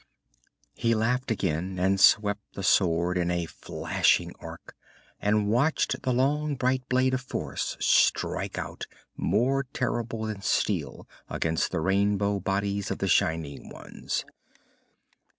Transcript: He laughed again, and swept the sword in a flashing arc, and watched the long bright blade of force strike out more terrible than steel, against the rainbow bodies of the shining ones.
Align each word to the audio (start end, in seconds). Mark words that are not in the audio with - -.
He 0.73 0.95
laughed 0.95 1.29
again, 1.29 1.77
and 1.77 1.99
swept 1.99 2.55
the 2.55 2.63
sword 2.63 3.19
in 3.19 3.29
a 3.29 3.45
flashing 3.45 4.33
arc, 4.39 4.75
and 5.21 5.47
watched 5.47 6.01
the 6.01 6.11
long 6.11 6.55
bright 6.55 6.81
blade 6.89 7.13
of 7.13 7.21
force 7.21 7.77
strike 7.79 8.57
out 8.57 8.87
more 9.15 9.61
terrible 9.73 10.23
than 10.25 10.41
steel, 10.41 11.07
against 11.29 11.69
the 11.71 11.81
rainbow 11.81 12.39
bodies 12.39 12.89
of 12.89 12.97
the 12.97 13.07
shining 13.07 13.69
ones. 13.69 14.25